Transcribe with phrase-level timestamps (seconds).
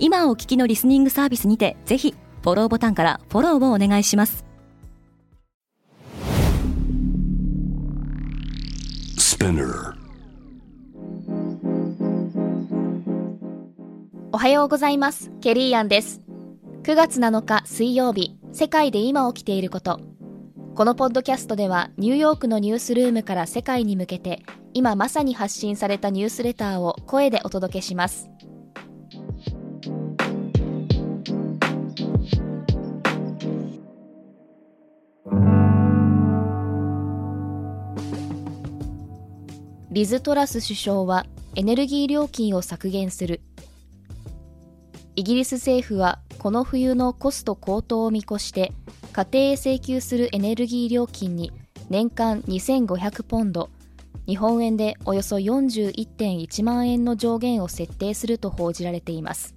[0.00, 4.44] 今お聞きのリスニングサービスにてぜひフォローボタンからフォローをお願いします。
[14.30, 15.32] おはようございます。
[15.40, 16.20] ケリーアンです。
[16.84, 20.00] 9月7日水曜日世界で今起きていること。
[20.76, 24.44] このポッドキャストではニューヨークのニュースルームから世界に向けて
[24.74, 28.30] 今まさに発信されたニュースレターを声でお届けします
[39.98, 43.40] リズ・トラス首相はエネルギー料金を削減する。
[45.16, 48.72] イギリス政府はこの冬のコスト高騰を見越して
[49.12, 51.50] 家庭へ請求するエネルギー料金に
[51.90, 53.70] 年間2500ポンド
[54.24, 59.56] 日本円でおよそ41.1万円の上限を設定すると報じられています。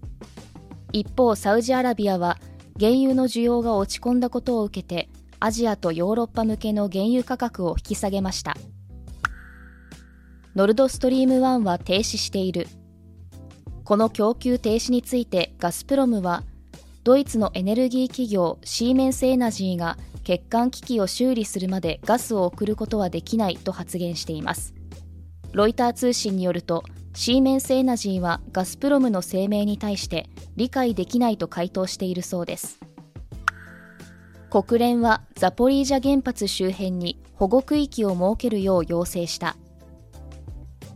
[0.91, 2.39] 一方サウジアラビアは
[2.79, 5.07] 原油の需要が落ち込んだことを受けて
[5.39, 8.57] アジアとヨーロッパ向けの原油価格を引き下げました。
[10.53, 12.67] ノルドストリーム1は停止している。
[13.85, 16.43] この供給停止についてガスプロムは
[17.05, 24.73] ドイツのエネルギー企業シーメンスエナジーが欠陥機器を修理するまでガスを送ることはできないと発言しています。
[25.53, 32.79] ロイター通信によるとシーメンスエナジーはガスプロムの声明に対して理解できないと回答しているそうです。
[34.49, 39.55] 国連はザポリージャ原発周辺に保護区域を設けるよう要請した。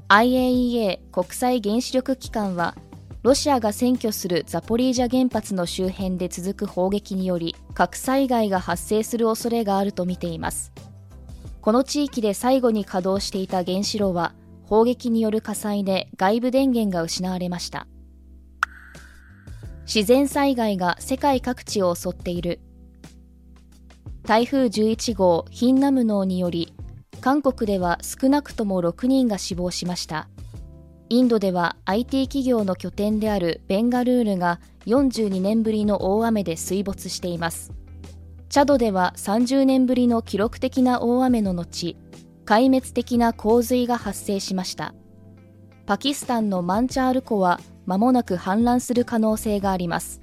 [0.08, 2.76] IAEA 国際原子力機関は
[3.24, 10.72] ロシアが占拠するザポリージャ原発の周辺で続く砲撃により核災害が発生する恐れがあるとみています。
[11.60, 14.36] この地域で最後に稼働していた原子炉は
[14.66, 17.88] 砲撃による火災で外部電源が失われました。
[19.88, 22.60] 自然災害が世界各地を襲っている。
[24.22, 26.76] 台風11号ヒンナムノーにより
[27.26, 30.30] 韓国では少なくとも6人が死亡しました。
[31.10, 37.72] インドでは IT 企業の拠点であるベンガルールが42年ぶりの大雨で水没しています。
[38.50, 41.98] チャドでは30年ぶりの記録的な大雨の後
[42.46, 44.94] 壊滅的な洪水が発生しました。
[45.88, 50.22] パキスタンのマンチャール湖は間もなく氾濫する可能性があります。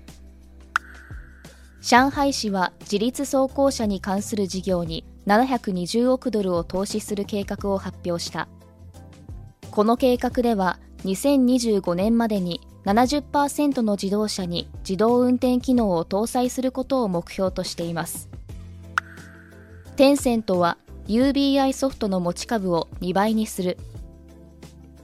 [1.81, 8.49] 上海市は自立走行車に関する事業に720億ドルを投資する計画を発表した。
[9.71, 18.29] この計画では2025年までに70%の自動車に自動運転機能を搭載することを目標としています。
[19.97, 23.79] テンセントは UBI ソフトの持ち株を2倍にする。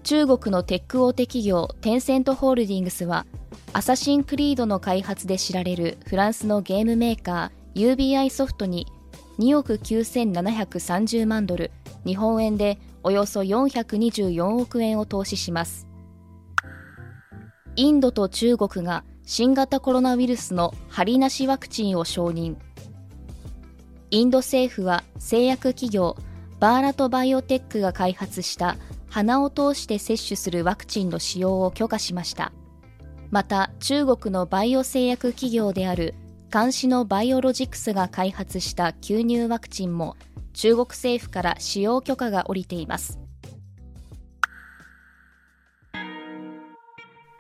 [0.03, 3.27] 中国のテック大手企業テンセントホールディングスは
[3.75, 8.87] アサシンクリードの開発で知られるフランスのゲームメーカー UBI ソフトに
[9.38, 11.71] 2億9730万ドル
[12.04, 15.87] 日本円でおよそ424億円を投資します。
[17.77, 22.56] インドと中国が新型コロナウイルスの針なしワクチンを承認。
[24.10, 26.16] インド政府は製薬企業
[26.59, 28.77] バーラトバイオテックが開発した
[29.09, 32.53] 鼻を通して接種するワクチンの使用を許可しました。
[33.31, 36.15] また中国のバイオ製薬企業である
[36.53, 40.16] 監視のバイオロジクスが開発した吸入ワクチンも
[40.54, 43.19] 中国政府から使用許可が下りています。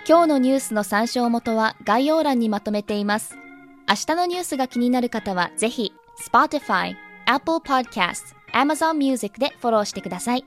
[0.06, 3.36] 今日のニュースの参照元は概要欄にまとめています。
[3.88, 5.92] 明日のニュースが気になる方はぜひ
[6.30, 6.94] Spotify、
[7.26, 10.44] Apple Podcast、Amazon Music でフォローしてください。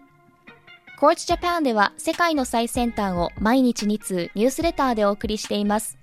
[0.99, 5.97] Quartz Japan では世界の最先端を毎日2通ニュースレターでお送りしています。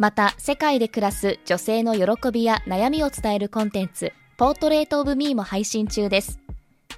[0.00, 6.40] また、世界で暮らす女性の喜びや悩みを伝えるコンテンツ、ポートレートオブミーも配信中です。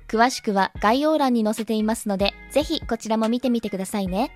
[0.07, 4.31] 詳しくは概要欄に載せていますので、ぜひこちらも見てみてくださいね。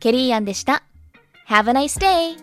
[0.00, 0.82] ケリーアンでした。
[1.48, 2.36] Have a nice day!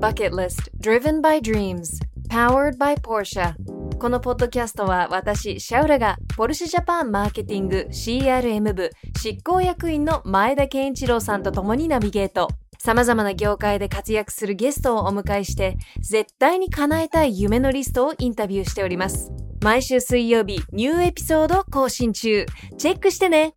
[0.00, 2.00] Bucket List Driven by Dreams
[2.32, 3.52] Powered by Porsche
[3.98, 8.90] このポッドキャストは私、シャウラがポルシェジャパンマーケティング CRM 部
[9.20, 12.48] 執行役員の前田健一郎さんと共にナビゲート。
[12.78, 19.30] 様々な業界で活躍するゲストをお迎えして、絶対に叶えたい夢のリストをインタビューしております。
[19.62, 22.46] 毎週水曜日、ニューエピソード更新中。
[22.78, 23.52] チェックしてね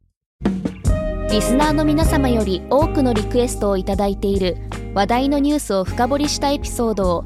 [1.31, 4.57] リスナーの皆様より多くのリクエストをいただいている
[4.93, 7.25] 話題のニュースを深掘りしたエピソードを